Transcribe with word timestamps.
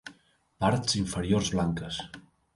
Parts 0.65 0.95
inferiors 1.01 1.53
blanques. 1.59 2.03